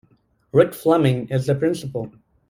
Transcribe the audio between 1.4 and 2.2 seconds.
the Principal.